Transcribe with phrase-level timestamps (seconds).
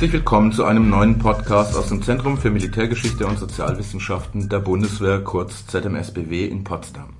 [0.00, 5.22] Herzlich willkommen zu einem neuen Podcast aus dem Zentrum für Militärgeschichte und Sozialwissenschaften der Bundeswehr,
[5.22, 7.10] kurz ZMSBW in Potsdam.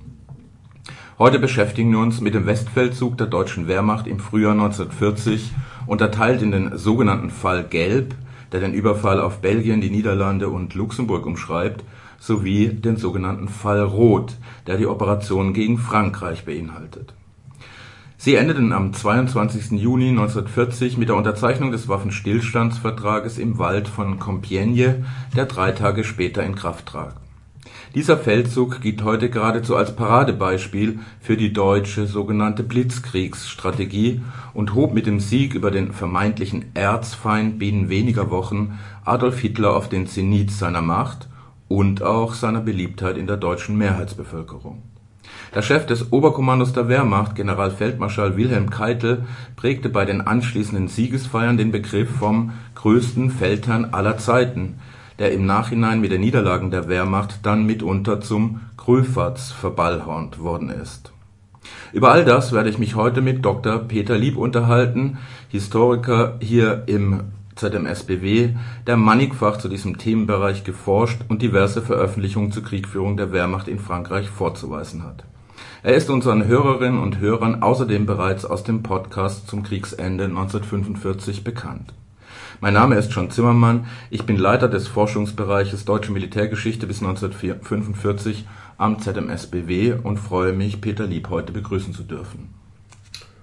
[1.19, 5.51] Heute beschäftigen wir uns mit dem Westfeldzug der deutschen Wehrmacht im Frühjahr 1940,
[5.85, 8.15] unterteilt in den sogenannten Fall Gelb,
[8.51, 11.83] der den Überfall auf Belgien, die Niederlande und Luxemburg umschreibt,
[12.17, 17.13] sowie den sogenannten Fall Rot, der die Operation gegen Frankreich beinhaltet.
[18.23, 19.81] Sie endeten am 22.
[19.81, 26.43] Juni 1940 mit der Unterzeichnung des Waffenstillstandsvertrages im Wald von Compiègne, der drei Tage später
[26.43, 27.15] in Kraft trat.
[27.95, 34.21] Dieser Feldzug gilt heute geradezu als Paradebeispiel für die deutsche sogenannte Blitzkriegsstrategie
[34.53, 39.89] und hob mit dem Sieg über den vermeintlichen Erzfeind binnen weniger Wochen Adolf Hitler auf
[39.89, 41.27] den Zenit seiner Macht
[41.67, 44.90] und auch seiner Beliebtheit in der deutschen Mehrheitsbevölkerung
[45.53, 51.71] der Chef des Oberkommandos der Wehrmacht, Generalfeldmarschall Wilhelm Keitel, prägte bei den anschließenden Siegesfeiern den
[51.71, 54.79] Begriff vom „größten Feldherrn aller Zeiten“,
[55.19, 61.11] der im Nachhinein mit den Niederlagen der Wehrmacht dann mitunter zum „Gröfatz “verballhornt worden ist.
[61.93, 63.79] Über all das werde ich mich heute mit Dr.
[63.79, 65.17] Peter Lieb unterhalten,
[65.49, 67.21] Historiker hier im
[67.55, 68.49] ZMSBW,
[68.87, 74.29] der mannigfach zu diesem Themenbereich geforscht und diverse Veröffentlichungen zur Kriegführung der Wehrmacht in Frankreich
[74.29, 75.23] vorzuweisen hat
[75.83, 81.93] er ist unseren Hörerinnen und Hörern außerdem bereits aus dem Podcast zum Kriegsende 1945 bekannt.
[82.59, 88.45] Mein Name ist John Zimmermann, ich bin Leiter des Forschungsbereiches Deutsche Militärgeschichte bis 1945
[88.77, 92.53] am ZMSBW und freue mich, Peter Lieb heute begrüßen zu dürfen.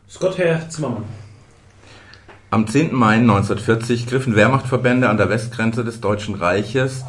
[0.09, 1.03] Scott, Herr Zimmermann.
[2.51, 2.95] Am 10.
[2.95, 7.05] Mai 1940 griffen Wehrmachtverbände an der Westgrenze des Deutschen Reiches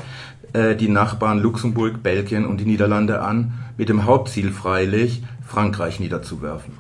[0.52, 6.74] äh, die Nachbarn Luxemburg, Belgien und die Niederlande an, mit dem Hauptziel freilich, Frankreich niederzuwerfen.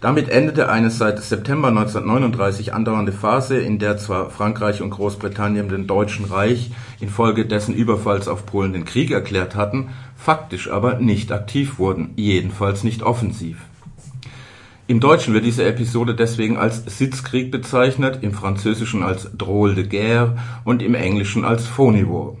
[0.00, 5.86] Damit endete eine seit September 1939 andauernde Phase, in der zwar Frankreich und Großbritannien dem
[5.86, 11.78] Deutschen Reich infolge dessen Überfalls auf Polen den Krieg erklärt hatten, faktisch aber nicht aktiv
[11.78, 13.58] wurden, jedenfalls nicht offensiv.
[14.88, 20.36] Im Deutschen wird diese Episode deswegen als Sitzkrieg bezeichnet, im Französischen als Drôle de guerre
[20.64, 22.36] und im Englischen als Phony War.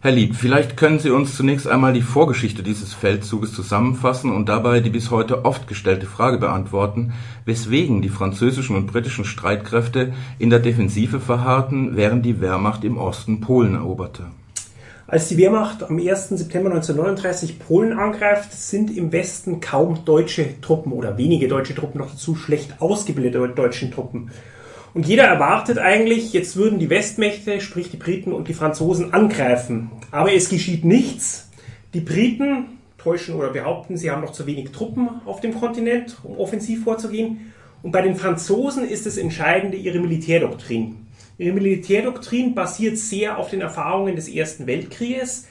[0.00, 4.80] Herr Lieb, vielleicht können Sie uns zunächst einmal die Vorgeschichte dieses Feldzuges zusammenfassen und dabei
[4.80, 7.14] die bis heute oft gestellte Frage beantworten,
[7.46, 13.40] weswegen die französischen und britischen Streitkräfte in der Defensive verharrten, während die Wehrmacht im Osten
[13.40, 14.26] Polen eroberte.
[15.08, 16.30] Als die Wehrmacht am 1.
[16.30, 22.10] September 1939 Polen angreift, sind im Westen kaum deutsche Truppen oder wenige deutsche Truppen, noch
[22.10, 24.32] dazu schlecht ausgebildete deutsche Truppen.
[24.94, 29.92] Und jeder erwartet eigentlich, jetzt würden die Westmächte, sprich die Briten und die Franzosen, angreifen.
[30.10, 31.50] Aber es geschieht nichts.
[31.94, 36.36] Die Briten täuschen oder behaupten, sie haben noch zu wenig Truppen auf dem Kontinent, um
[36.36, 37.52] offensiv vorzugehen.
[37.84, 41.05] Und bei den Franzosen ist das Entscheidende ihre Militärdoktrin.
[41.38, 45.46] Ihre Militärdoktrin basiert sehr auf den Erfahrungen des Ersten Weltkrieges,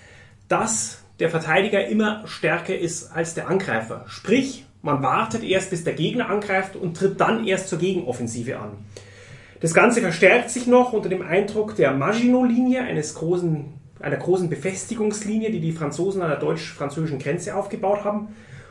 [0.48, 4.06] dass der Verteidiger immer stärker ist als der Angreifer.
[4.08, 8.72] Sprich, man wartet erst, bis der Gegner angreift und tritt dann erst zur Gegenoffensive an.
[9.62, 13.66] Das Ganze verstärkt sich noch unter dem Eindruck der Maginot-Linie, großen,
[14.00, 18.28] einer großen Befestigungslinie, die die Franzosen an der deutsch-französischen Grenze aufgebaut haben.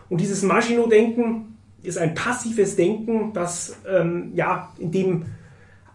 [0.09, 5.25] Und dieses Maginot-Denken ist ein passives Denken, das ähm, ja, in dem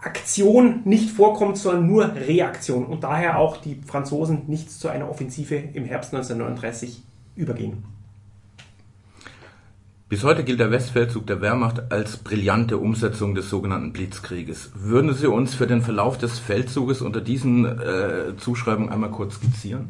[0.02, 5.56] Aktion nicht vorkommt, sondern nur Reaktion und daher auch die Franzosen nicht zu einer Offensive
[5.56, 7.02] im Herbst 1939
[7.36, 7.84] übergehen.
[10.08, 14.72] Bis heute gilt der Westfeldzug der Wehrmacht als brillante Umsetzung des sogenannten Blitzkrieges.
[14.74, 19.90] Würden Sie uns für den Verlauf des Feldzuges unter diesen äh, Zuschreibungen einmal kurz skizzieren?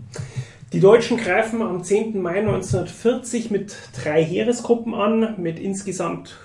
[0.74, 2.22] Die Deutschen greifen am 10.
[2.22, 6.38] Mai 1940 mit drei Heeresgruppen an, mit insgesamt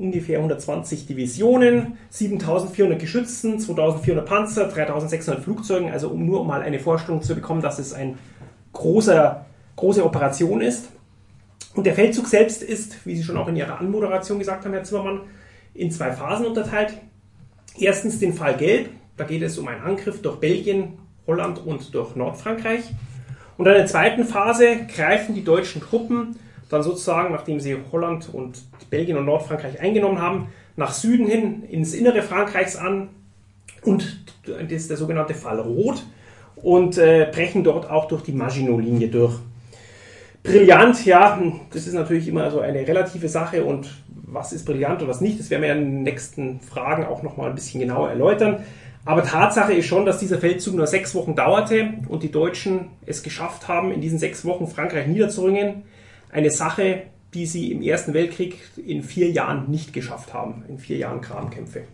[0.00, 7.20] ungefähr 120 Divisionen, 7400 Geschützen, 2400 Panzer, 3600 Flugzeugen, also um nur mal eine Vorstellung
[7.22, 8.14] zu bekommen, dass es eine
[8.72, 9.44] große
[9.76, 10.88] Operation ist.
[11.74, 14.84] Und der Feldzug selbst ist, wie Sie schon auch in Ihrer Anmoderation gesagt haben, Herr
[14.84, 15.20] Zimmermann,
[15.74, 16.94] in zwei Phasen unterteilt.
[17.78, 20.94] Erstens den Fall Gelb, da geht es um einen Angriff durch Belgien,
[21.26, 22.84] Holland und durch Nordfrankreich.
[23.56, 26.36] Und in der zweiten Phase greifen die deutschen Truppen
[26.70, 31.92] dann sozusagen, nachdem sie Holland und Belgien und Nordfrankreich eingenommen haben, nach Süden hin ins
[31.92, 33.10] Innere Frankreichs an.
[33.82, 36.04] Und das ist der sogenannte Fall Rot
[36.56, 39.34] und äh, brechen dort auch durch die Maginot-Linie durch.
[40.42, 41.38] Brillant, ja,
[41.72, 45.38] das ist natürlich immer so eine relative Sache und was ist brillant und was nicht,
[45.38, 48.64] das werden wir in den nächsten Fragen auch nochmal ein bisschen genauer erläutern.
[49.04, 53.22] Aber Tatsache ist schon, dass dieser Feldzug nur sechs Wochen dauerte und die Deutschen es
[53.22, 55.82] geschafft haben, in diesen sechs Wochen Frankreich niederzuringen.
[56.32, 57.02] Eine Sache,
[57.34, 61.84] die sie im Ersten Weltkrieg in vier Jahren nicht geschafft haben, in vier Jahren Grabenkämpfe.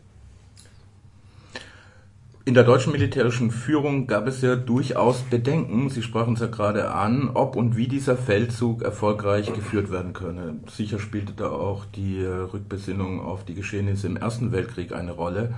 [2.44, 6.92] In der deutschen militärischen Führung gab es ja durchaus Bedenken, Sie sprachen es ja gerade
[6.92, 10.60] an, ob und wie dieser Feldzug erfolgreich geführt werden könne.
[10.70, 15.54] Sicher spielte da auch die äh, Rückbesinnung auf die Geschehnisse im Ersten Weltkrieg eine Rolle.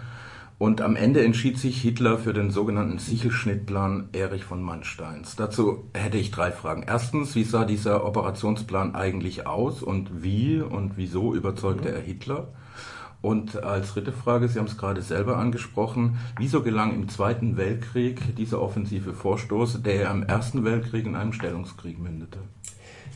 [0.59, 5.37] Und am Ende entschied sich Hitler für den sogenannten Sichelschnittplan Erich von Mansteins.
[5.37, 6.83] Dazu hätte ich drei Fragen.
[6.83, 12.49] Erstens, wie sah dieser Operationsplan eigentlich aus und wie und wieso überzeugte er Hitler?
[13.21, 18.35] Und als dritte Frage, Sie haben es gerade selber angesprochen, wieso gelang im Zweiten Weltkrieg
[18.37, 22.41] dieser offensive Vorstoß, der im Ersten Weltkrieg in einem Stellungskrieg mündete?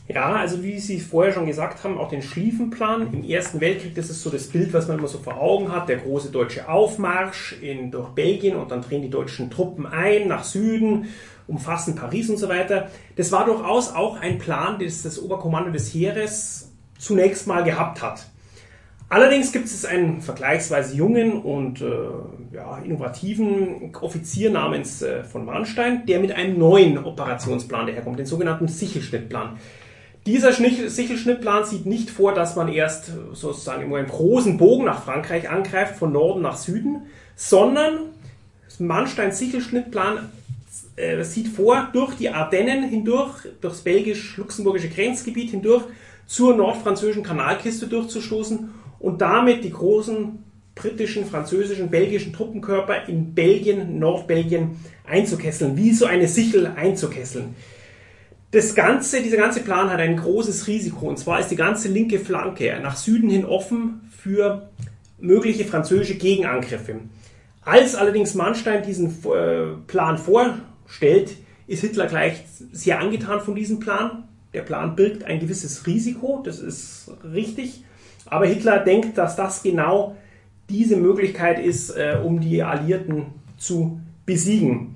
[0.07, 4.09] Ja, also wie Sie vorher schon gesagt haben, auch den Schlieffenplan im Ersten Weltkrieg, das
[4.09, 7.55] ist so das Bild, was man immer so vor Augen hat, der große deutsche Aufmarsch
[7.61, 11.05] in, durch Belgien und dann drehen die deutschen Truppen ein nach Süden,
[11.47, 12.89] umfassen Paris und so weiter.
[13.15, 18.27] Das war durchaus auch ein Plan, den das Oberkommando des Heeres zunächst mal gehabt hat.
[19.07, 21.85] Allerdings gibt es einen vergleichsweise jungen und äh,
[22.51, 28.67] ja, innovativen Offizier namens äh, von Mahnstein, der mit einem neuen Operationsplan daherkommt, den sogenannten
[28.67, 29.59] Sichelschnittplan.
[30.25, 35.49] Dieser Sichelschnittplan sieht nicht vor, dass man erst sozusagen immer einen großen Bogen nach Frankreich
[35.49, 37.99] angreift, von Norden nach Süden, sondern
[38.79, 40.29] Mahnsteins Sichelschnittplan
[40.95, 45.83] äh, sieht vor, durch die Ardennen hindurch, durchs belgisch-luxemburgische Grenzgebiet hindurch,
[46.25, 50.39] zur nordfranzösischen Kanalkiste durchzustoßen und damit die großen
[50.73, 57.55] britischen, französischen, belgischen Truppenkörper in Belgien, Nordbelgien einzukesseln, wie so eine Sichel einzukesseln.
[58.53, 62.19] Das ganze, dieser ganze Plan hat ein großes Risiko und zwar ist die ganze linke
[62.19, 64.69] Flanke nach Süden hin offen für
[65.19, 66.99] mögliche französische Gegenangriffe.
[67.63, 71.35] Als allerdings Manstein diesen äh, Plan vorstellt,
[71.65, 74.25] ist Hitler gleich sehr angetan von diesem Plan.
[74.53, 77.83] Der Plan birgt ein gewisses Risiko, das ist richtig.
[78.27, 80.15] Aber Hitler denkt, dass das genau
[80.69, 83.25] diese Möglichkeit ist, äh, um die Alliierten
[83.57, 84.93] zu besiegen.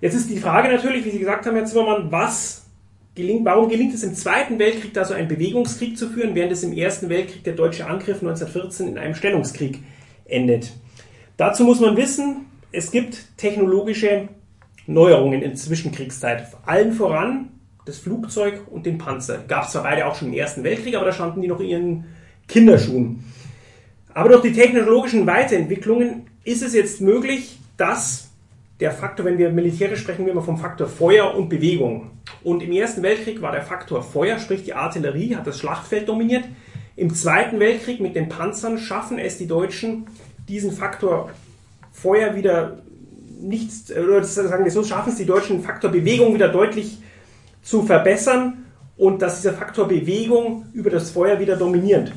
[0.00, 2.63] Jetzt ist die Frage natürlich, wie Sie gesagt haben, Herr Zimmermann, was
[3.14, 6.62] gelingt, warum gelingt es im Zweiten Weltkrieg da so einen Bewegungskrieg zu führen, während es
[6.62, 9.80] im Ersten Weltkrieg der deutsche Angriff 1914 in einem Stellungskrieg
[10.24, 10.72] endet?
[11.36, 14.28] Dazu muss man wissen, es gibt technologische
[14.86, 16.46] Neuerungen in Zwischenkriegszeit.
[16.66, 17.50] Allen voran
[17.86, 19.44] das Flugzeug und den Panzer.
[19.46, 21.66] Gab es zwar beide auch schon im Ersten Weltkrieg, aber da standen die noch in
[21.66, 22.04] ihren
[22.48, 23.24] Kinderschuhen.
[24.12, 28.23] Aber durch die technologischen Weiterentwicklungen ist es jetzt möglich, dass
[28.80, 32.10] der Faktor, wenn wir militärisch sprechen, wir immer vom Faktor Feuer und Bewegung.
[32.42, 36.44] Und im Ersten Weltkrieg war der Faktor Feuer, sprich die Artillerie, hat das Schlachtfeld dominiert.
[36.96, 40.06] Im Zweiten Weltkrieg mit den Panzern schaffen es die Deutschen,
[40.48, 41.30] diesen Faktor
[41.92, 42.82] Feuer wieder
[43.40, 46.98] nicht, oder sagen wir so, schaffen es die Deutschen, den Faktor Bewegung wieder deutlich
[47.62, 48.64] zu verbessern
[48.96, 52.12] und dass dieser Faktor Bewegung über das Feuer wieder dominiert.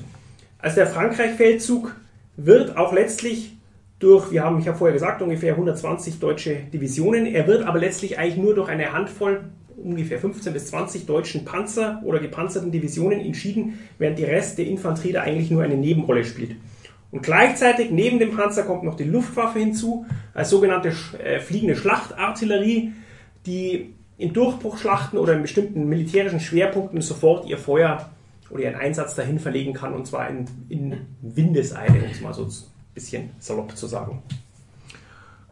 [0.59, 1.95] Also der Frankreich-Feldzug
[2.36, 3.56] wird auch letztlich
[3.99, 7.25] durch, wir haben, ich habe vorher gesagt, ungefähr 120 deutsche Divisionen.
[7.25, 9.45] Er wird aber letztlich eigentlich nur durch eine Handvoll,
[9.75, 15.13] ungefähr 15 bis 20 deutschen Panzer oder gepanzerten Divisionen entschieden, während die Rest der Infanterie
[15.13, 16.55] da eigentlich nur eine Nebenrolle spielt.
[17.11, 22.92] Und gleichzeitig neben dem Panzer kommt noch die Luftwaffe hinzu, als sogenannte äh, fliegende Schlachtartillerie,
[23.45, 28.09] die in Durchbruchschlachten oder in bestimmten militärischen Schwerpunkten sofort ihr Feuer
[28.49, 32.47] oder ihren Einsatz dahin verlegen kann und zwar in, in Windeseile, um es mal so
[32.97, 34.23] bisschen salopp zu sagen.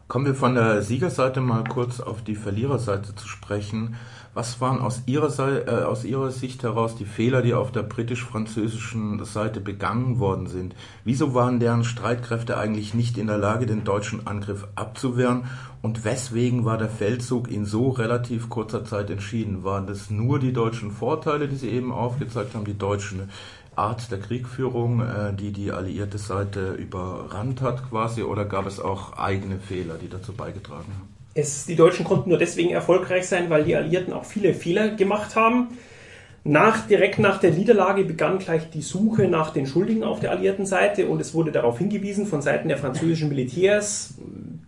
[0.08, 3.96] Kommen wir von der Siegerseite mal kurz auf die Verliererseite zu sprechen.
[4.34, 7.82] Was waren aus Ihrer, Seite, äh, aus Ihrer Sicht heraus die Fehler, die auf der
[7.82, 10.74] britisch-französischen Seite begangen worden sind?
[11.04, 15.44] Wieso waren deren Streitkräfte eigentlich nicht in der Lage, den deutschen Angriff abzuwehren?
[15.82, 19.62] Und weswegen war der Feldzug in so relativ kurzer Zeit entschieden?
[19.62, 23.28] Waren das nur die deutschen Vorteile, die Sie eben aufgezeigt haben, die deutschen
[23.76, 29.18] Art der Kriegführung, äh, die die alliierte Seite überrannt hat quasi, oder gab es auch
[29.18, 31.08] eigene Fehler, die dazu beigetragen haben?
[31.34, 35.36] Es, die Deutschen konnten nur deswegen erfolgreich sein, weil die Alliierten auch viele Fehler gemacht
[35.36, 35.68] haben.
[36.48, 40.64] Nach, direkt nach der Niederlage begann gleich die Suche nach den Schuldigen auf der alliierten
[40.64, 44.14] Seite und es wurde darauf hingewiesen von Seiten der französischen Militärs,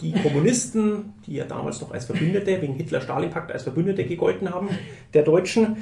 [0.01, 4.71] die Kommunisten, die ja damals noch als Verbündete wegen Hitler-Stalin-Pakt als Verbündete gegolten haben,
[5.15, 5.77] der Deutschen,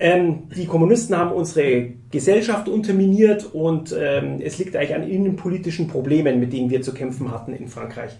[0.00, 6.38] ähm, die Kommunisten haben unsere Gesellschaft unterminiert und ähm, es liegt eigentlich an innenpolitischen Problemen,
[6.38, 8.12] mit denen wir zu kämpfen hatten in Frankreich.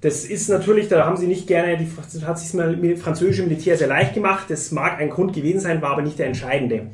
[0.00, 1.88] Das ist natürlich, da haben sie nicht gerne, die,
[2.24, 4.46] hat sich das französische Militär sehr leicht gemacht.
[4.50, 6.88] Das mag ein Grund gewesen sein, war aber nicht der entscheidende.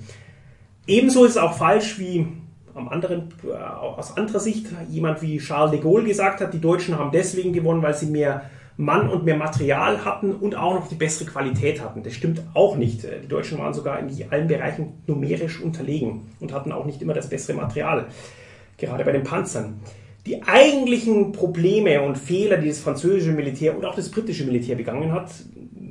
[0.87, 2.27] Ebenso ist es auch falsch, wie
[2.75, 6.99] am anderen, äh, aus anderer Sicht jemand wie Charles de Gaulle gesagt hat, die Deutschen
[6.99, 8.49] haben deswegen gewonnen, weil sie mehr
[8.81, 12.03] Mann und mehr Material hatten und auch noch die bessere Qualität hatten.
[12.03, 13.03] Das stimmt auch nicht.
[13.03, 17.29] Die Deutschen waren sogar in allen Bereichen numerisch unterlegen und hatten auch nicht immer das
[17.29, 18.07] bessere Material,
[18.79, 19.81] gerade bei den Panzern.
[20.27, 25.13] Die eigentlichen Probleme und Fehler, die das französische Militär und auch das britische Militär begangen
[25.13, 25.31] hat,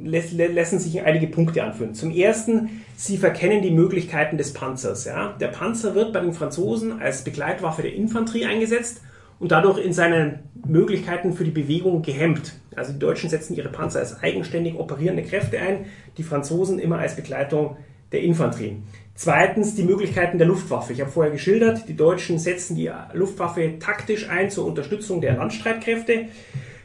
[0.04, 1.94] lassen sich in einige Punkte anführen.
[1.94, 5.06] Zum ersten, sie verkennen die Möglichkeiten des Panzers.
[5.06, 5.36] Ja?
[5.40, 9.02] Der Panzer wird bei den Franzosen als Begleitwaffe der Infanterie eingesetzt
[9.40, 12.54] und dadurch in seinen Möglichkeiten für die Bewegung gehemmt.
[12.76, 15.86] Also die Deutschen setzen ihre Panzer als eigenständig operierende Kräfte ein,
[16.18, 17.78] die Franzosen immer als Begleitung
[18.12, 18.78] der Infanterie.
[19.16, 20.94] Zweitens die Möglichkeiten der Luftwaffe.
[20.94, 26.28] Ich habe vorher geschildert, die Deutschen setzen die Luftwaffe taktisch ein zur Unterstützung der Landstreitkräfte.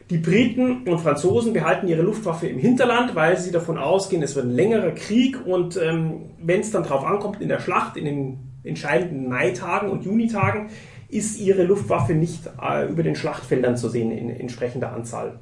[0.09, 4.45] Die Briten und Franzosen behalten ihre Luftwaffe im Hinterland, weil sie davon ausgehen, es wird
[4.45, 8.39] ein längerer Krieg und ähm, wenn es dann darauf ankommt in der Schlacht, in den
[8.63, 10.67] entscheidenden Maitagen und Junitagen,
[11.09, 15.39] ist ihre Luftwaffe nicht äh, über den Schlachtfeldern zu sehen in entsprechender Anzahl.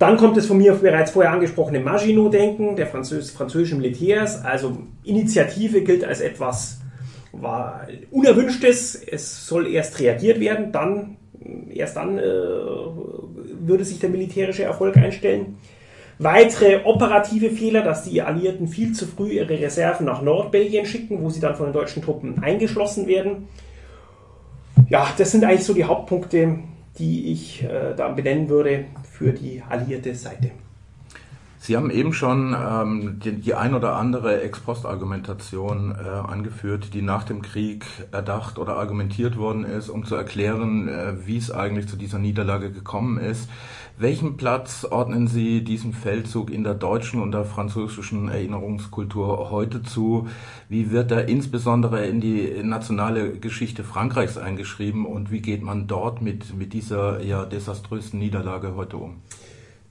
[0.00, 4.42] Dann kommt es von mir bereits vorher angesprochene Maginot-Denken der Französ französischen Militärs.
[4.42, 6.80] Also Initiative gilt als etwas
[7.32, 8.94] war Unerwünschtes.
[8.94, 11.18] Es soll erst reagiert werden, dann
[11.68, 15.58] erst dann äh, würde sich der militärische Erfolg einstellen.
[16.18, 21.28] Weitere operative Fehler, dass die Alliierten viel zu früh ihre Reserven nach Nordbelgien schicken, wo
[21.28, 23.48] sie dann von den deutschen Truppen eingeschlossen werden.
[24.88, 26.60] Ja, das sind eigentlich so die Hauptpunkte,
[27.00, 30.52] die ich äh, da benennen würde für die alliierte Seite.
[31.62, 37.24] Sie haben eben schon ähm, die, die, ein oder andere Ex-Post-Argumentation äh, angeführt, die nach
[37.24, 41.96] dem Krieg erdacht oder argumentiert worden ist, um zu erklären, äh, wie es eigentlich zu
[41.96, 43.50] dieser Niederlage gekommen ist.
[44.00, 50.26] Welchen Platz ordnen Sie diesem Feldzug in der deutschen und der französischen Erinnerungskultur heute zu?
[50.70, 56.22] Wie wird er insbesondere in die nationale Geschichte Frankreichs eingeschrieben und wie geht man dort
[56.22, 59.16] mit, mit dieser ja desaströsen Niederlage heute um?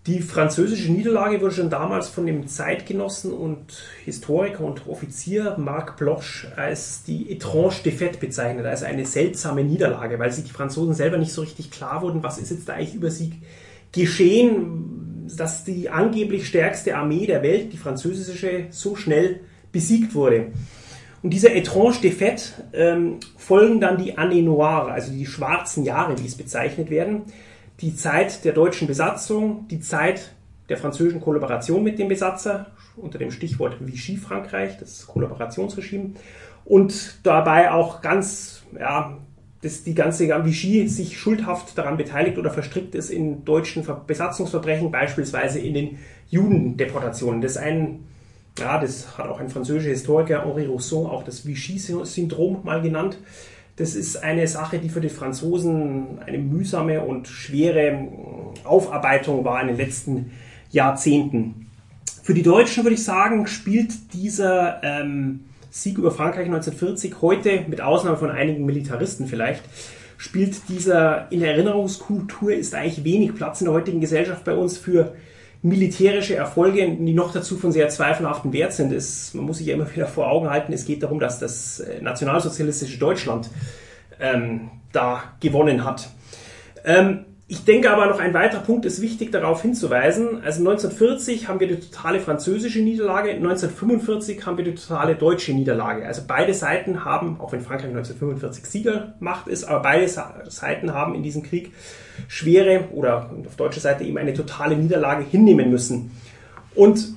[0.08, 6.24] Die französische Niederlage wurde schon damals von dem Zeitgenossen und Historiker und Offizier Marc Bloch
[6.56, 11.32] als die étrange défaite bezeichnet, also eine seltsame Niederlage, weil sich die Franzosen selber nicht
[11.32, 13.34] so richtig klar wurden, was ist jetzt da eigentlich über sie
[13.92, 19.42] geschehen, dass die angeblich stärkste Armee der Welt, die französische, so schnell
[19.72, 20.48] besiegt wurde.
[21.22, 26.26] Und dieser étrange défaite ähm, folgen dann die Années Noires, also die schwarzen Jahre, wie
[26.26, 27.24] es bezeichnet werden
[27.82, 30.34] die Zeit der deutschen Besatzung, die Zeit
[30.68, 36.12] der französischen Kollaboration mit dem Besatzer unter dem Stichwort Vichy Frankreich, das Kollaborationsregime,
[36.66, 39.18] und dabei auch ganz, ja,
[39.62, 45.60] dass die ganze Vichy sich schuldhaft daran beteiligt oder verstrickt ist in deutschen Besatzungsverbrechen, beispielsweise
[45.60, 46.00] in den
[46.30, 47.42] Judendeportationen.
[47.42, 48.06] Das ein,
[48.58, 53.18] ja, das hat auch ein französischer Historiker Henri Rousseau auch das Vichy-Syndrom mal genannt.
[53.76, 58.08] Das ist eine Sache, die für die Franzosen eine mühsame und schwere
[58.64, 60.32] Aufarbeitung war in den letzten
[60.70, 61.68] Jahrzehnten.
[62.24, 67.82] Für die Deutschen würde ich sagen, spielt dieser ähm, Sieg über Frankreich 1940 heute, mit
[67.82, 69.64] Ausnahme von einigen Militaristen vielleicht,
[70.18, 74.78] spielt dieser in der Erinnerungskultur ist eigentlich wenig Platz in der heutigen Gesellschaft bei uns
[74.78, 75.14] für
[75.62, 78.94] militärische Erfolge, die noch dazu von sehr zweifelhaften Wert sind.
[78.94, 81.80] Es, man muss sich ja immer wieder vor Augen halten, es geht darum, dass das
[81.80, 83.50] äh, nationalsozialistische Deutschland
[84.20, 86.10] ähm, da gewonnen hat.
[86.86, 90.44] Ähm, ich denke aber noch ein weiterer Punkt ist wichtig darauf hinzuweisen.
[90.44, 96.06] Also 1940 haben wir die totale französische Niederlage, 1945 haben wir die totale deutsche Niederlage.
[96.06, 101.24] Also beide Seiten haben, auch wenn Frankreich 1945 Siegermacht ist, aber beide Seiten haben in
[101.24, 101.74] diesem Krieg
[102.28, 106.12] schwere oder auf deutscher Seite eben eine totale Niederlage hinnehmen müssen.
[106.76, 107.16] Und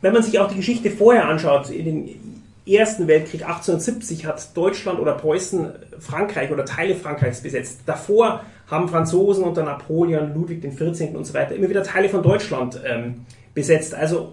[0.00, 5.00] wenn man sich auch die Geschichte vorher anschaut, in den Ersten Weltkrieg 1870 hat Deutschland
[5.00, 7.80] oder Preußen Frankreich oder Teile Frankreichs besetzt.
[7.86, 11.14] Davor haben Franzosen unter Napoleon, Ludwig XIV.
[11.14, 13.94] und so weiter immer wieder Teile von Deutschland ähm, besetzt.
[13.94, 14.32] Also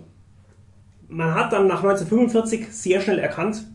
[1.07, 3.65] man hat dann nach 1945 sehr schnell erkannt,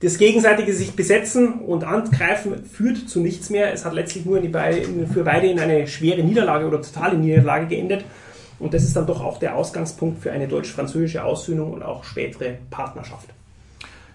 [0.00, 3.72] das gegenseitige sich besetzen und angreifen führt zu nichts mehr.
[3.72, 4.42] Es hat letztlich nur
[5.06, 8.04] für beide in eine schwere Niederlage oder totale Niederlage geendet.
[8.58, 12.58] Und das ist dann doch auch der Ausgangspunkt für eine deutsch-französische Aussöhnung und auch spätere
[12.70, 13.30] Partnerschaft.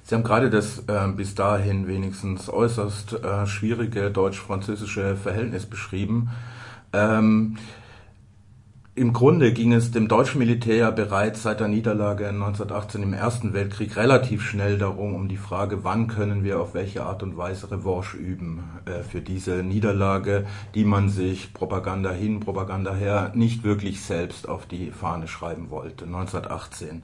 [0.10, 6.32] Sie haben gerade das äh, bis dahin wenigstens äußerst äh, schwierige deutsch-französische Verhältnis beschrieben.
[6.94, 7.58] Ähm,
[8.96, 13.98] Im Grunde ging es dem deutschen Militär bereits seit der Niederlage 1918 im Ersten Weltkrieg
[13.98, 18.18] relativ schnell darum, um die Frage, wann können wir auf welche Art und Weise Revanche
[18.18, 24.50] üben äh, für diese Niederlage, die man sich Propaganda hin, Propaganda her nicht wirklich selbst
[24.50, 27.04] auf die Fahne schreiben wollte, 1918.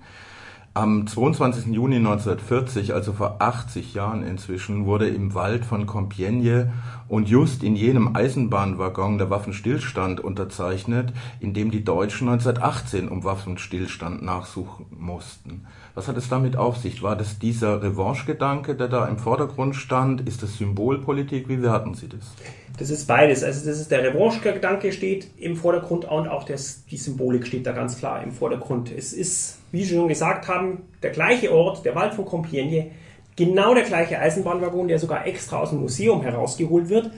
[0.77, 1.67] Am 22.
[1.67, 6.74] Juni 1940, also vor 80 Jahren inzwischen, wurde im Wald von Compiègne
[7.08, 14.22] und just in jenem Eisenbahnwaggon der Waffenstillstand unterzeichnet, in dem die Deutschen 1918 um Waffenstillstand
[14.22, 15.65] nachsuchen mussten.
[15.94, 17.01] Was hat es damit auf sich?
[17.01, 20.27] War das dieser Revanche-Gedanke, der da im Vordergrund stand?
[20.27, 21.48] Ist das Symbolpolitik?
[21.48, 22.34] Wie werten Sie das?
[22.77, 23.44] Das ist beides.
[23.44, 27.72] Also das ist der Revanche-Gedanke steht im Vordergrund und auch das, die Symbolik steht da
[27.72, 28.91] ganz klar im Vordergrund.
[28.91, 32.88] Es ist, wie Sie schon gesagt haben, der gleiche Ort, der Wald von Compiègne,
[33.36, 37.12] genau der gleiche Eisenbahnwaggon, der sogar extra aus dem Museum herausgeholt wird.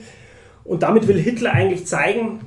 [0.64, 2.40] Und damit will Hitler eigentlich zeigen,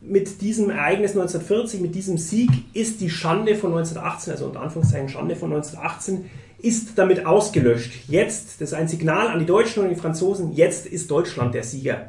[0.00, 5.08] mit diesem Ereignis 1940, mit diesem Sieg, ist die Schande von 1918, also unter Anführungszeichen
[5.08, 8.08] Schande von 1918, ist damit ausgelöscht.
[8.08, 11.62] Jetzt, das ist ein Signal an die Deutschen und die Franzosen, jetzt ist Deutschland der
[11.62, 12.08] Sieger.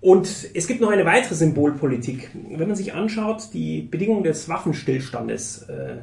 [0.00, 2.30] Und es gibt noch eine weitere Symbolpolitik.
[2.34, 5.98] Wenn man sich anschaut, die Bedingungen des Waffenstillstandes äh,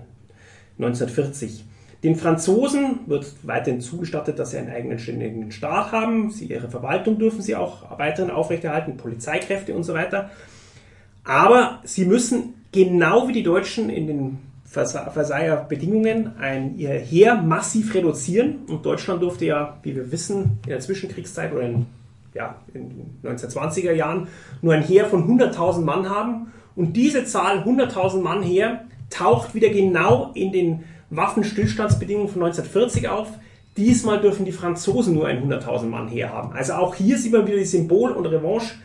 [0.78, 1.66] 1940.
[2.04, 6.30] Den Franzosen wird weiterhin zugestattet, dass sie einen eigenen ständigen Staat haben.
[6.30, 10.30] Sie, ihre Verwaltung dürfen sie auch weiterhin aufrechterhalten, Polizeikräfte und so weiter.
[11.24, 17.94] Aber sie müssen genau wie die Deutschen in den Versailler Bedingungen ein, ihr Heer massiv
[17.94, 18.66] reduzieren.
[18.68, 21.86] Und Deutschland durfte ja, wie wir wissen, in der Zwischenkriegszeit oder in,
[22.34, 24.28] ja, in den 1920er Jahren
[24.62, 26.52] nur ein Heer von 100.000 Mann haben.
[26.76, 33.30] Und diese Zahl, 100.000 Mann Heer, taucht wieder genau in den Waffenstillstandsbedingungen von 1940 auf.
[33.78, 36.52] Diesmal dürfen die Franzosen nur ein 100.000 Mann Heer haben.
[36.54, 38.76] Also auch hier sieht man wieder die Symbol- und Revanche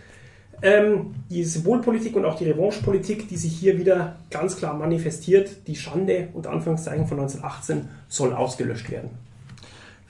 [0.62, 5.76] ähm, die Symbolpolitik und auch die Revanchepolitik, die sich hier wieder ganz klar manifestiert, die
[5.76, 9.10] Schande unter Anführungszeichen von 1918 soll ausgelöscht werden.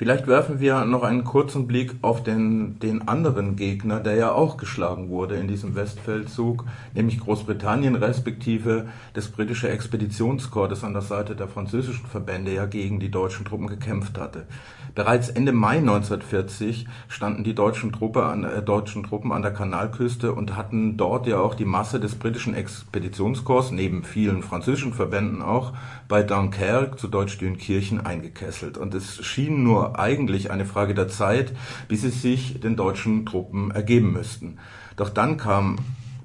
[0.03, 4.57] Vielleicht werfen wir noch einen kurzen Blick auf den, den anderen Gegner, der ja auch
[4.57, 11.37] geschlagen wurde in diesem Westfeldzug, nämlich Großbritannien respektive das britische Expeditionskorps, das an der Seite
[11.37, 14.49] der französischen Verbände ja gegen die deutschen Truppen gekämpft hatte.
[14.97, 20.35] Bereits Ende Mai 1940 standen die deutschen, Truppe an, äh, deutschen Truppen an der Kanalküste
[20.35, 25.73] und hatten dort ja auch die Masse des britischen Expeditionskorps, neben vielen französischen Verbänden auch,
[26.09, 28.77] bei Dunkerque, zu Deutsch Dünkirchen, eingekesselt.
[28.77, 31.53] Und es schien nur eigentlich eine Frage der Zeit,
[31.89, 34.59] bis sie sich den deutschen Truppen ergeben müssten.
[34.97, 35.79] Doch dann kam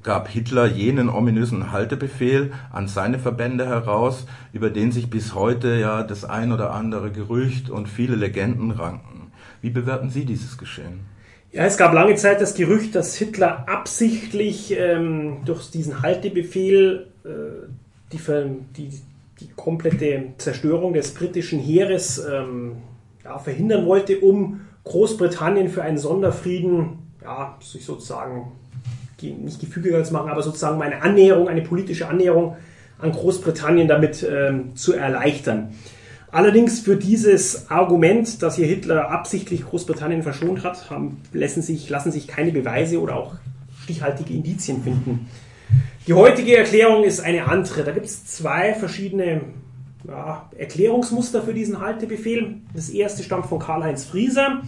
[0.07, 6.01] gab Hitler jenen ominösen Haltebefehl an seine Verbände heraus, über den sich bis heute ja
[6.01, 9.33] das ein oder andere Gerücht und viele Legenden ranken.
[9.61, 11.01] Wie bewerten Sie dieses Geschehen?
[11.51, 17.29] Ja, es gab lange Zeit das Gerücht, dass Hitler absichtlich ähm, durch diesen Haltebefehl äh,
[18.13, 18.19] die,
[18.77, 19.01] die,
[19.39, 22.77] die, komplette Zerstörung des britischen Heeres ähm,
[23.27, 28.53] ja, verhindern wollte, um Großbritannien für einen Sonderfrieden ja, sich sozusagen
[29.21, 32.55] nicht gefügiger zu machen, aber sozusagen eine Annäherung, eine politische Annäherung
[32.99, 35.73] an Großbritannien damit ähm, zu erleichtern.
[36.31, 42.11] Allerdings für dieses Argument, dass hier Hitler absichtlich Großbritannien verschont hat, haben, lassen, sich, lassen
[42.11, 43.35] sich keine Beweise oder auch
[43.83, 45.27] stichhaltige Indizien finden.
[46.05, 47.83] Die heutige Erklärung ist eine andere.
[47.83, 49.41] Da gibt es zwei verschiedene
[50.07, 52.57] ja, Erklärungsmuster für diesen Haltebefehl.
[52.73, 54.61] Das erste stammt von Karl-Heinz Frieser.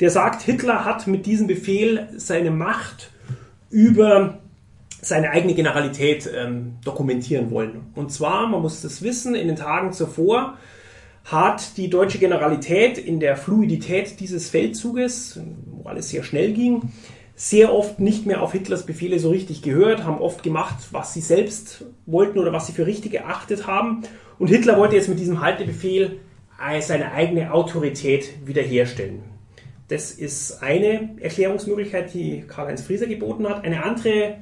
[0.00, 3.10] Der sagt, Hitler hat mit diesem Befehl seine Macht
[3.70, 4.38] über
[5.02, 7.92] seine eigene Generalität ähm, dokumentieren wollen.
[7.94, 10.58] Und zwar, man muss das wissen, in den Tagen zuvor
[11.24, 16.90] hat die deutsche Generalität in der Fluidität dieses Feldzuges, wo alles sehr schnell ging,
[17.36, 21.20] sehr oft nicht mehr auf Hitlers Befehle so richtig gehört, haben oft gemacht, was sie
[21.20, 24.02] selbst wollten oder was sie für richtig erachtet haben.
[24.40, 26.18] Und Hitler wollte jetzt mit diesem Haltebefehl
[26.80, 29.20] seine eigene Autorität wiederherstellen.
[29.88, 33.64] Das ist eine Erklärungsmöglichkeit, die Karl-Heinz Frieser geboten hat.
[33.64, 34.38] Eine andere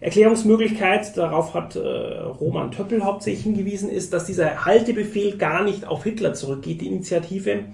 [0.00, 6.04] Erklärungsmöglichkeit, darauf hat äh, Roman Töppel hauptsächlich hingewiesen, ist, dass dieser Haltebefehl gar nicht auf
[6.04, 7.64] Hitler zurückgeht, die Initiative,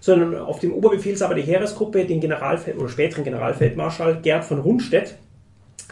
[0.00, 5.16] sondern auf den Oberbefehlshaber der Heeresgruppe, den Generalfeld oder späteren Generalfeldmarschall Gerd von Rundstedt,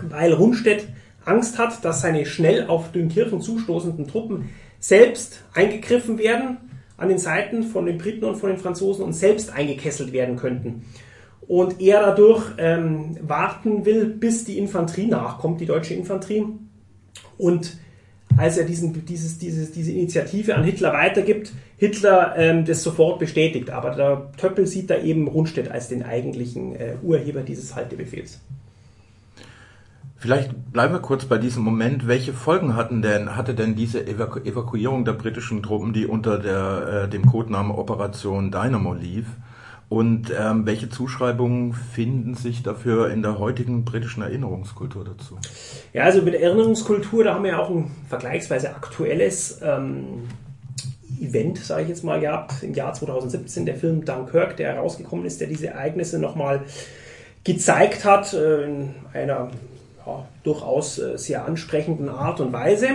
[0.02, 0.86] weil Rundstedt
[1.24, 4.50] Angst hat, dass seine schnell auf Dünkirchen zustoßenden Truppen
[4.86, 6.58] selbst eingegriffen werden
[6.98, 10.84] an den Seiten von den Briten und von den Franzosen und selbst eingekesselt werden könnten.
[11.48, 16.44] Und er dadurch ähm, warten will, bis die Infanterie nachkommt, die deutsche Infanterie.
[17.38, 17.78] Und
[18.36, 23.70] als er diesen, dieses, dieses, diese Initiative an Hitler weitergibt, Hitler ähm, das sofort bestätigt.
[23.70, 28.40] Aber der Töppel sieht da eben Rundstedt als den eigentlichen äh, Urheber dieses Haltebefehls.
[30.24, 32.08] Vielleicht bleiben wir kurz bei diesem Moment.
[32.08, 37.02] Welche Folgen hatten denn, hatte denn diese Evaku Evakuierung der britischen Truppen, die unter der,
[37.04, 39.26] äh, dem Codenamen Operation Dynamo lief?
[39.90, 45.36] Und ähm, welche Zuschreibungen finden sich dafür in der heutigen britischen Erinnerungskultur dazu?
[45.92, 50.22] Ja, also mit Erinnerungskultur, da haben wir ja auch ein vergleichsweise aktuelles ähm,
[51.20, 55.42] Event, sage ich jetzt mal, gehabt im Jahr 2017, der Film Dunkirk, der herausgekommen ist,
[55.42, 56.62] der diese Ereignisse nochmal
[57.44, 59.50] gezeigt hat äh, in einer
[60.06, 62.88] ja, durchaus äh, sehr ansprechenden Art und Weise.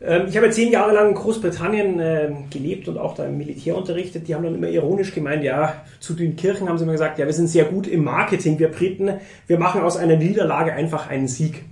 [0.00, 3.76] Ähm, ich habe zehn Jahre lang in Großbritannien äh, gelebt und auch da im Militär
[3.76, 4.28] unterrichtet.
[4.28, 7.26] Die haben dann immer ironisch gemeint, ja, zu den Kirchen haben sie immer gesagt, ja,
[7.26, 9.14] wir sind sehr gut im Marketing, wir Briten,
[9.46, 11.64] wir machen aus einer Niederlage einfach einen Sieg.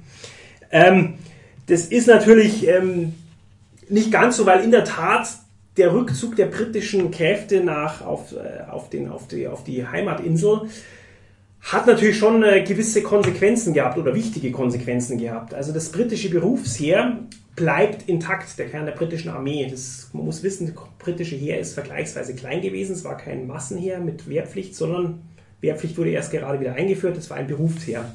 [0.70, 1.14] Ähm,
[1.66, 3.14] das ist natürlich ähm,
[3.88, 5.28] nicht ganz so, weil in der Tat
[5.76, 10.62] der Rückzug der britischen Kräfte nach, auf, äh, auf, den, auf, die, auf die Heimatinsel
[11.72, 15.52] hat natürlich schon äh, gewisse Konsequenzen gehabt oder wichtige Konsequenzen gehabt.
[15.52, 17.18] Also das britische Berufsheer
[17.56, 19.66] bleibt intakt, der Kern der britischen Armee.
[19.68, 22.92] Das, man muss wissen, das britische Heer ist vergleichsweise klein gewesen.
[22.92, 25.22] Es war kein Massenheer mit Wehrpflicht, sondern
[25.60, 27.16] Wehrpflicht wurde erst gerade wieder eingeführt.
[27.16, 28.12] Es war ein Berufsheer.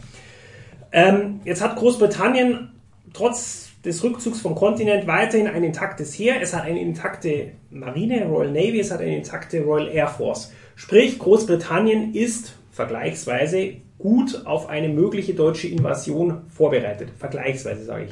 [0.93, 2.69] Ähm, jetzt hat Großbritannien
[3.11, 6.41] trotz des Rückzugs vom Kontinent weiterhin ein intaktes Heer.
[6.41, 10.53] Es hat eine intakte Marine, Royal Navy, es hat eine intakte Royal Air Force.
[10.75, 17.09] Sprich, Großbritannien ist vergleichsweise gut auf eine mögliche deutsche Invasion vorbereitet.
[17.19, 18.11] Vergleichsweise sage ich.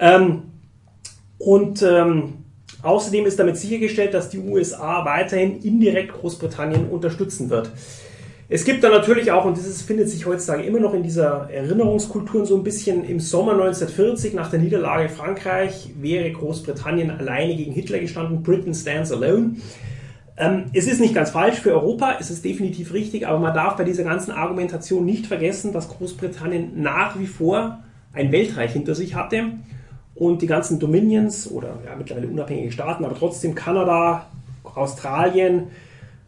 [0.00, 0.42] Ähm,
[1.38, 2.32] und ähm,
[2.82, 7.70] außerdem ist damit sichergestellt, dass die USA weiterhin indirekt Großbritannien unterstützen wird.
[8.48, 12.44] Es gibt dann natürlich auch, und das findet sich heutzutage immer noch in dieser Erinnerungskultur
[12.44, 18.00] so ein bisschen, im Sommer 1940 nach der Niederlage Frankreich wäre Großbritannien alleine gegen Hitler
[18.00, 18.42] gestanden.
[18.42, 19.54] Britain stands alone.
[20.40, 23.76] Ähm, es ist nicht ganz falsch für Europa, es ist definitiv richtig, aber man darf
[23.76, 27.80] bei dieser ganzen Argumentation nicht vergessen, dass Großbritannien nach wie vor
[28.14, 29.52] ein Weltreich hinter sich hatte
[30.14, 34.26] und die ganzen Dominions oder ja, mittlerweile unabhängige Staaten, aber trotzdem Kanada,
[34.64, 35.66] Australien,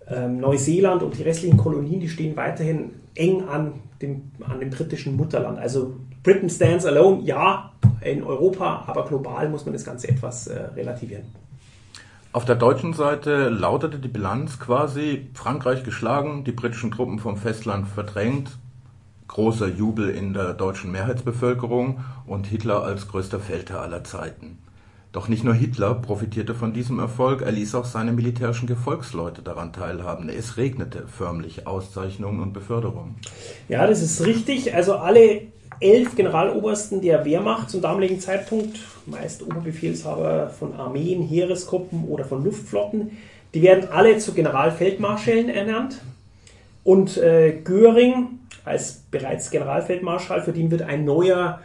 [0.07, 3.73] ähm, Neuseeland und die restlichen Kolonien, die stehen weiterhin eng an
[4.03, 5.59] dem, an dem britischen Mutterland.
[5.59, 7.73] Also Britain stands alone, ja,
[8.03, 11.25] in Europa, aber global muss man das Ganze etwas äh, relativieren.
[12.35, 17.87] Auf der deutschen Seite lautete die Bilanz quasi Frankreich geschlagen, die britischen Truppen vom Festland
[17.87, 18.57] verdrängt,
[19.29, 24.57] großer Jubel in der deutschen Mehrheitsbevölkerung und Hitler als größter Feldherr aller Zeiten.
[25.13, 29.75] Doch nicht nur Hitler profitierte von diesem Erfolg, er ließ auch seine militärischen Gefolgsleute daran
[29.75, 30.31] teilhaben.
[30.31, 33.17] Es regnete förmlich Auszeichnungen und Beförderungen.
[33.69, 34.75] Ja, das ist richtig.
[34.75, 35.43] Also alle
[35.83, 43.19] elf Generalobersten der Wehrmacht zum damaligen Zeitpunkt, meist Oberbefehlshaber von Armeen, Heeresgruppen oder von Luftflotten,
[43.55, 46.01] die werden alle zu Generalfeldmarschällen ernannt.
[46.85, 51.61] Und äh, Göring als bereits Generalfeldmarschall, für den wird ein neuer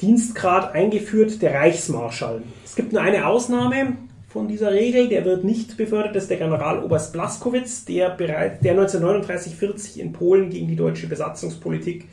[0.00, 2.42] Dienstgrad eingeführt, der Reichsmarschall.
[2.64, 3.96] Es gibt nur eine Ausnahme,
[4.34, 5.08] von dieser Regel.
[5.08, 10.50] Der wird nicht befördert, das ist der Generaloberst Blaskowitz, der, bereit, der 1939-40 in Polen
[10.50, 12.08] gegen die deutsche Besatzungspolitik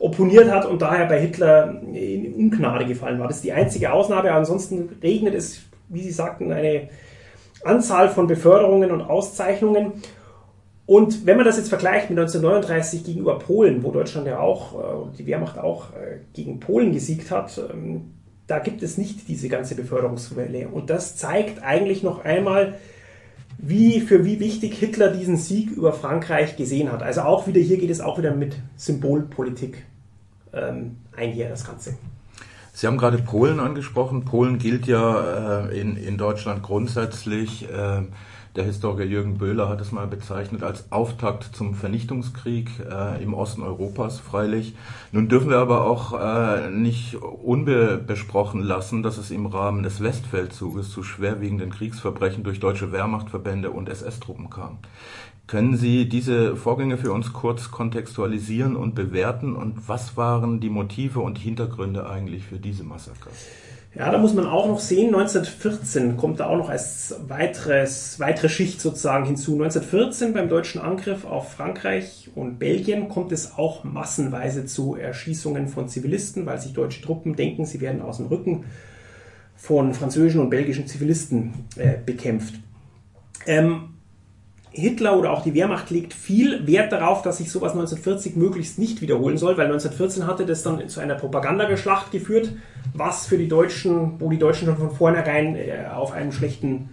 [0.00, 3.28] opponiert hat und daher bei Hitler in Ungnade gefallen war.
[3.28, 4.32] Das ist die einzige Ausnahme.
[4.32, 6.88] Ansonsten regnet es, wie Sie sagten, eine
[7.64, 9.92] Anzahl von Beförderungen und Auszeichnungen.
[10.84, 15.16] Und wenn man das jetzt vergleicht mit 1939 gegenüber Polen, wo Deutschland ja auch, äh,
[15.16, 18.14] die Wehrmacht auch äh, gegen Polen gesiegt hat, ähm,
[18.46, 20.68] da gibt es nicht diese ganze Beförderungswelle.
[20.68, 22.74] Und das zeigt eigentlich noch einmal,
[23.58, 27.02] wie, für wie wichtig Hitler diesen Sieg über Frankreich gesehen hat.
[27.02, 29.84] Also auch wieder hier geht es auch wieder mit Symbolpolitik
[30.52, 31.94] ähm, einher, das Ganze.
[32.74, 34.24] Sie haben gerade Polen angesprochen.
[34.24, 38.02] Polen gilt ja äh, in, in Deutschland grundsätzlich äh,
[38.54, 43.62] der Historiker Jürgen Böhler hat es mal bezeichnet als Auftakt zum Vernichtungskrieg äh, im Osten
[43.62, 44.74] Europas, freilich.
[45.10, 50.90] Nun dürfen wir aber auch äh, nicht unbesprochen lassen, dass es im Rahmen des Westfeldzuges
[50.90, 54.78] zu schwerwiegenden Kriegsverbrechen durch deutsche Wehrmachtverbände und SS-Truppen kam.
[55.46, 59.56] Können Sie diese Vorgänge für uns kurz kontextualisieren und bewerten?
[59.56, 63.30] Und was waren die Motive und Hintergründe eigentlich für diese Massaker?
[63.94, 68.48] Ja, da muss man auch noch sehen, 1914 kommt da auch noch als weiteres, weitere
[68.48, 69.52] Schicht sozusagen hinzu.
[69.52, 75.88] 1914 beim deutschen Angriff auf Frankreich und Belgien kommt es auch massenweise zu Erschießungen von
[75.88, 78.64] Zivilisten, weil sich deutsche Truppen denken, sie werden aus dem Rücken
[79.56, 82.54] von französischen und belgischen Zivilisten äh, bekämpft.
[83.46, 83.91] Ähm,
[84.72, 89.02] Hitler oder auch die Wehrmacht legt viel Wert darauf, dass sich sowas 1940 möglichst nicht
[89.02, 92.52] wiederholen soll, weil 1914 hatte das dann zu einer Propagandageschlacht geführt,
[92.94, 96.88] was für die Deutschen, wo die Deutschen schon von vornherein äh, auf einem schlechten,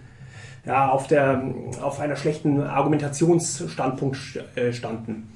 [0.66, 1.42] ja, auf der,
[1.80, 4.18] auf einer schlechten Argumentationsstandpunkt
[4.56, 5.28] äh, standen.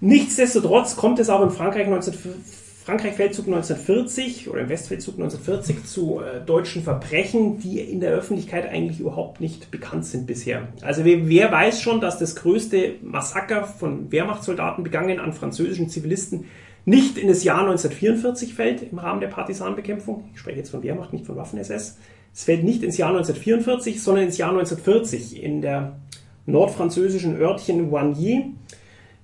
[0.00, 2.59] Nichtsdestotrotz kommt es auch in Frankreich 1940
[2.90, 8.98] Frankreich-Feldzug 1940 oder im Westfeldzug 1940 zu äh, deutschen Verbrechen, die in der Öffentlichkeit eigentlich
[8.98, 10.66] überhaupt nicht bekannt sind bisher.
[10.82, 16.46] Also wer, wer weiß schon, dass das größte Massaker von Wehrmachtssoldaten begangen an französischen Zivilisten
[16.84, 20.24] nicht in das Jahr 1944 fällt im Rahmen der Partisanenbekämpfung.
[20.34, 21.96] Ich spreche jetzt von Wehrmacht, nicht von Waffen-SS.
[22.34, 26.00] Es fällt nicht ins Jahr 1944, sondern ins Jahr 1940 in der
[26.46, 28.54] nordfranzösischen Örtchen Wagny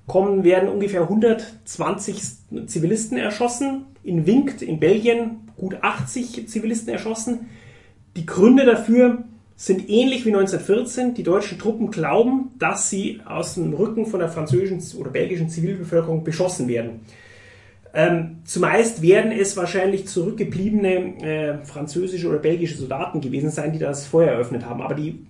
[0.06, 2.22] kommen, werden ungefähr 120
[2.66, 3.86] Zivilisten erschossen.
[4.02, 7.48] In Winkt in Belgien gut 80 Zivilisten erschossen.
[8.16, 9.24] Die Gründe dafür
[9.56, 11.14] sind ähnlich wie 1914.
[11.14, 16.24] Die deutschen Truppen glauben, dass sie aus dem Rücken von der französischen oder belgischen Zivilbevölkerung
[16.24, 17.00] beschossen werden.
[17.94, 24.06] Ähm, zumeist werden es wahrscheinlich zurückgebliebene äh, französische oder belgische Soldaten gewesen sein, die das
[24.06, 24.82] Feuer eröffnet haben.
[24.82, 25.26] Aber die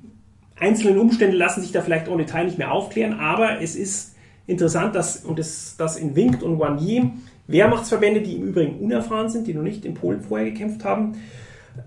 [0.58, 3.20] einzelnen Umstände lassen sich da vielleicht en Detail nicht mehr aufklären.
[3.20, 4.15] Aber es ist
[4.46, 7.12] interessant, dass, und das, dass in Winkt und Wanye
[7.48, 11.12] Wehrmachtsverbände, die im Übrigen unerfahren sind, die noch nicht in Polen vorher gekämpft haben,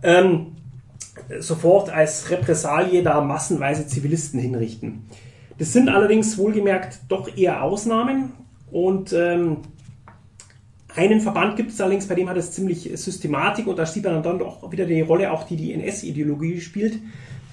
[0.04, 0.56] ähm,
[1.40, 5.04] sofort als Repressalie da massenweise Zivilisten hinrichten.
[5.58, 8.32] Das sind allerdings wohlgemerkt doch eher Ausnahmen
[8.72, 9.58] und ähm,
[10.96, 14.24] einen Verband gibt es allerdings, bei dem hat es ziemlich Systematik und da sieht man
[14.24, 17.00] dann doch wieder die Rolle, auch die die NS-Ideologie spielt.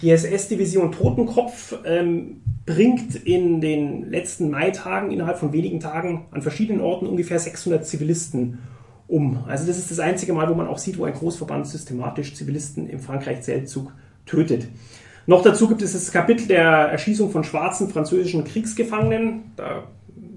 [0.02, 6.82] Die SS-Division Totenkopf ähm, bringt in den letzten Maitagen innerhalb von wenigen Tagen an verschiedenen
[6.82, 8.58] Orten ungefähr 600 Zivilisten
[9.08, 9.44] um.
[9.46, 12.90] Also das ist das einzige Mal, wo man auch sieht, wo ein Großverband systematisch Zivilisten
[12.90, 13.92] im Frankreich-Zeltzug
[14.26, 14.68] tötet.
[15.26, 19.52] Noch dazu gibt es das Kapitel der Erschießung von schwarzen französischen Kriegsgefangenen.
[19.56, 19.84] Da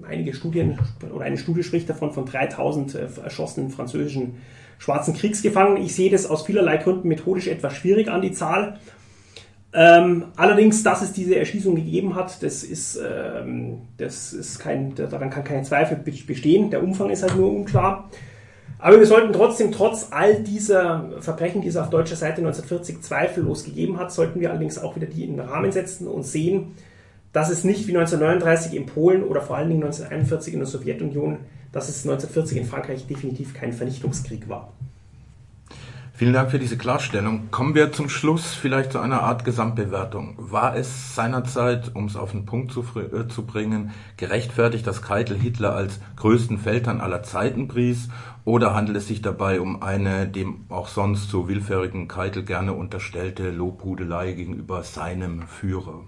[0.08, 0.78] einige Studien
[1.14, 4.36] oder eine Studie spricht davon von 3000 äh, erschossenen französischen
[4.78, 5.82] schwarzen Kriegsgefangenen.
[5.82, 8.78] Ich sehe das aus vielerlei Gründen methodisch etwas schwierig an die Zahl.
[9.72, 15.30] Ähm, allerdings, dass es diese Erschießung gegeben hat, das ist, ähm, das ist kein, daran
[15.30, 16.70] kann kein Zweifel bestehen.
[16.70, 18.10] Der Umfang ist halt nur unklar.
[18.78, 23.64] Aber wir sollten trotzdem, trotz all dieser Verbrechen, die es auf deutscher Seite 1940 zweifellos
[23.64, 26.74] gegeben hat, sollten wir allerdings auch wieder die in den Rahmen setzen und sehen,
[27.32, 31.38] dass es nicht wie 1939 in Polen oder vor allen Dingen 1941 in der Sowjetunion,
[31.72, 34.72] dass es 1940 in Frankreich definitiv kein Vernichtungskrieg war.
[36.20, 37.50] Vielen Dank für diese Klarstellung.
[37.50, 40.34] Kommen wir zum Schluss vielleicht zu einer Art Gesamtbewertung.
[40.36, 45.38] War es seinerzeit, um es auf den Punkt zu, äh, zu bringen, gerechtfertigt, dass Keitel
[45.38, 48.10] Hitler als größten Feldherrn aller Zeiten pries?
[48.44, 53.50] Oder handelt es sich dabei um eine dem auch sonst so willfährigen Keitel gerne unterstellte
[53.50, 56.00] Lobhudelei gegenüber seinem Führer?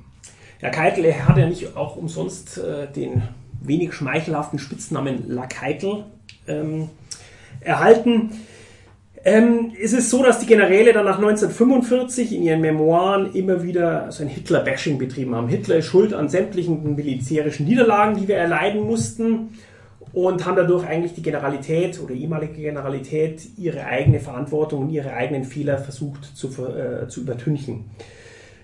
[0.60, 3.22] Ja, Keitel hat ja nicht auch umsonst äh, den
[3.62, 6.04] wenig schmeichelhaften Spitznamen La Keitel
[6.46, 6.90] ähm,
[7.60, 8.32] erhalten.
[9.24, 14.10] Ähm, es ist so, dass die Generäle dann nach 1945 in ihren Memoiren immer wieder
[14.10, 15.46] so ein Hitler-Bashing betrieben haben.
[15.46, 19.50] Hitler ist schuld an sämtlichen militärischen Niederlagen, die wir erleiden mussten
[20.12, 25.44] und haben dadurch eigentlich die Generalität oder ehemalige Generalität ihre eigene Verantwortung und ihre eigenen
[25.44, 27.84] Fehler versucht zu, äh, zu übertünchen.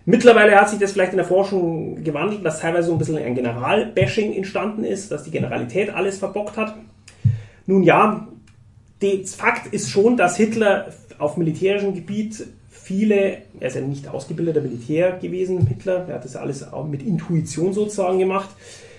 [0.06, 3.34] Mittlerweile hat sich das vielleicht in der Forschung gewandelt, dass teilweise so ein bisschen ein
[3.34, 6.74] General-Bashing entstanden ist, dass die Generalität alles verbockt hat.
[7.66, 8.26] Nun ja,
[9.00, 14.60] das Fakt ist schon, dass Hitler auf militärischem Gebiet viele, er ist ja nicht ausgebildeter
[14.60, 18.50] Militär gewesen, Hitler, er hat das alles auch mit Intuition sozusagen gemacht,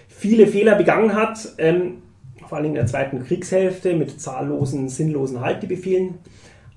[0.07, 2.03] viele Fehler begangen hat, ähm,
[2.47, 6.15] vor allem in der zweiten Kriegshälfte mit zahllosen, sinnlosen Haltebefehlen.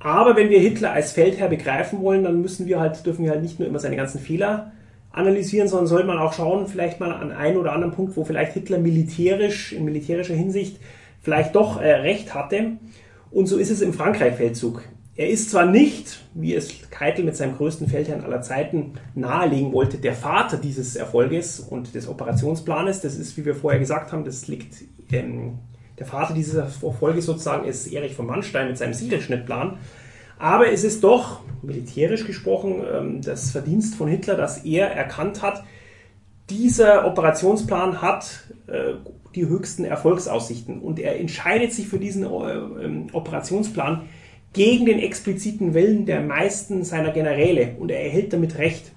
[0.00, 3.42] Aber wenn wir Hitler als Feldherr begreifen wollen, dann müssen wir halt, dürfen wir halt
[3.42, 4.72] nicht nur immer seine ganzen Fehler
[5.12, 8.54] analysieren, sondern sollte man auch schauen, vielleicht mal an einen oder anderen Punkt, wo vielleicht
[8.54, 10.78] Hitler militärisch, in militärischer Hinsicht
[11.20, 12.72] vielleicht doch äh, recht hatte.
[13.33, 14.83] Und so ist es im Frankreich-Feldzug.
[15.14, 19.99] Er ist zwar nicht, wie es Keitel mit seinem größten Feldherrn aller Zeiten nahelegen wollte,
[19.99, 23.01] der Vater dieses Erfolges und des Operationsplanes.
[23.01, 24.77] Das ist, wie wir vorher gesagt haben, das liegt
[25.11, 25.59] ähm,
[25.99, 29.79] der Vater dieser Folge sozusagen ist Erich von Mannstein mit seinem Siegelschnittplan.
[30.38, 35.62] Aber es ist doch, militärisch gesprochen, ähm, das Verdienst von Hitler, dass er erkannt hat,
[36.51, 38.95] dieser Operationsplan hat äh,
[39.35, 40.81] die höchsten Erfolgsaussichten.
[40.81, 42.27] Und er entscheidet sich für diesen äh,
[42.85, 44.09] ähm, Operationsplan
[44.53, 47.77] gegen den expliziten Willen der meisten seiner Generäle.
[47.79, 48.92] Und er erhält damit Recht,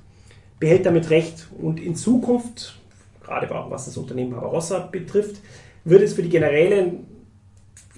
[0.60, 1.48] behält damit Recht.
[1.60, 2.80] Und in Zukunft,
[3.24, 5.38] gerade was das Unternehmen Barbarossa betrifft,
[5.86, 6.94] wird es für die Generäle,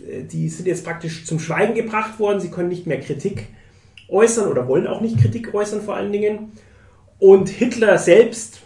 [0.08, 3.48] äh, die sind jetzt praktisch zum Schweigen gebracht worden, sie können nicht mehr Kritik
[4.10, 6.52] äußern oder wollen auch nicht Kritik äußern vor allen Dingen.
[7.20, 8.62] Und Hitler selbst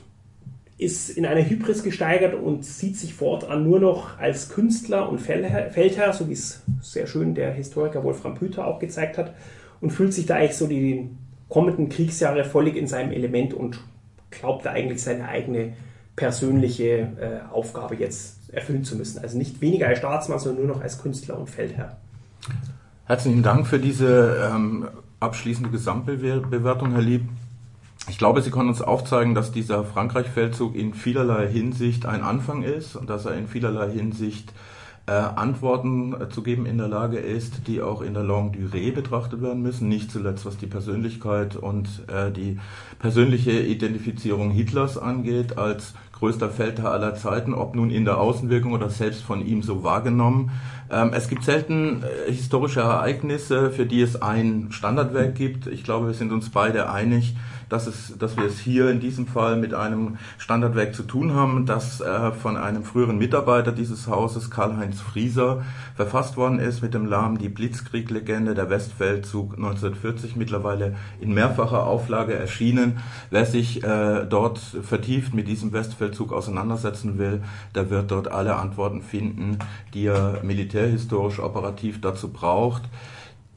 [0.82, 6.14] ist in einer Hybris gesteigert und sieht sich fortan nur noch als Künstler und Feldherr,
[6.14, 9.36] so wie es sehr schön der Historiker Wolfram Püter auch gezeigt hat,
[9.80, 11.10] und fühlt sich da eigentlich so die
[11.50, 13.80] kommenden Kriegsjahre völlig in seinem Element und
[14.32, 15.74] glaubt da eigentlich seine eigene
[16.16, 19.20] persönliche äh, Aufgabe jetzt erfüllen zu müssen.
[19.20, 21.98] Also nicht weniger als Staatsmann, sondern nur noch als Künstler und Feldherr.
[23.06, 24.88] Herzlichen Dank für diese ähm,
[25.20, 27.24] abschließende Gesamtbewertung, Herr Lieb.
[28.10, 32.96] Ich glaube, Sie können uns aufzeigen, dass dieser Frankreich-Feldzug in vielerlei Hinsicht ein Anfang ist
[32.96, 34.54] und dass er in vielerlei Hinsicht
[35.08, 38.92] äh, Antworten äh, zu geben in der Lage ist, die auch in der Longue Durée
[38.92, 42.60] betrachtet werden müssen, nicht zuletzt was die Persönlichkeit und äh, die
[43.00, 48.92] persönliche Identifizierung Hitlers angeht, als größter Feldherr aller Zeiten, ob nun in der Außenwirkung oder
[48.92, 50.52] selbst von ihm so wahrgenommen.
[50.92, 55.66] Ähm, es gibt selten äh, historische Ereignisse, für die es ein Standardwerk gibt.
[55.66, 57.36] Ich glaube, wir sind uns beide einig,
[57.72, 61.66] dass, es, dass wir es hier in diesem Fall mit einem Standardwerk zu tun haben,
[61.66, 65.64] das äh, von einem früheren Mitarbeiter dieses Hauses, Karl-Heinz Frieser,
[65.96, 72.34] verfasst worden ist mit dem Namen Die Blitzkrieg-Legende, der Westfeldzug 1940, mittlerweile in mehrfacher Auflage
[72.34, 73.00] erschienen.
[73.30, 77.42] Wer sich äh, dort vertieft mit diesem Westfeldzug auseinandersetzen will,
[77.74, 79.60] der wird dort alle Antworten finden,
[79.94, 82.84] die er militärhistorisch operativ dazu braucht.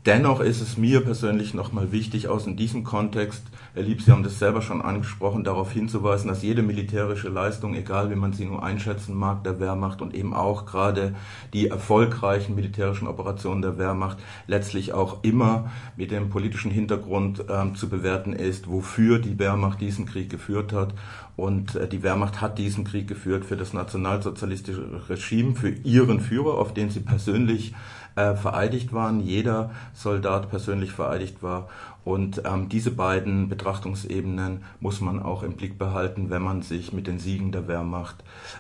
[0.07, 4.23] Dennoch ist es mir persönlich nochmal wichtig, aus in diesem Kontext, Herr Lieb, Sie haben
[4.23, 8.63] das selber schon angesprochen, darauf hinzuweisen, dass jede militärische Leistung, egal wie man sie nur
[8.63, 11.15] einschätzen mag, der Wehrmacht und eben auch gerade
[11.55, 17.89] die erfolgreichen militärischen Operationen der Wehrmacht letztlich auch immer mit dem politischen Hintergrund ähm, zu
[17.89, 20.93] bewerten ist, wofür die Wehrmacht diesen Krieg geführt hat.
[21.37, 26.59] Und äh, die Wehrmacht hat diesen Krieg geführt für das nationalsozialistische Regime, für ihren Führer,
[26.59, 27.73] auf den sie persönlich
[28.17, 31.69] äh, vereidigt waren, jeder Soldat persönlich vereidigt war.
[32.05, 37.07] Und ähm, diese beiden Betrachtungsebenen muss man auch im Blick behalten, wenn man sich mit
[37.07, 38.17] den Siegen der Wehrmacht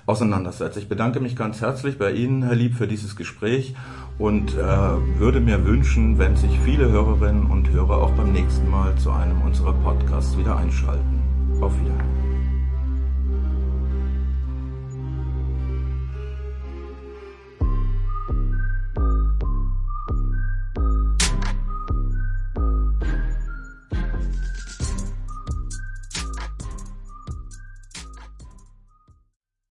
[0.06, 0.78] auseinandersetzt.
[0.78, 3.74] Ich bedanke mich ganz herzlich bei Ihnen, Herr Lieb, für dieses Gespräch
[4.18, 8.96] und äh, würde mir wünschen, wenn sich viele Hörerinnen und Hörer auch beim nächsten Mal
[8.96, 11.22] zu einem unserer Podcasts wieder einschalten.
[11.60, 12.23] Auf Wiedersehen.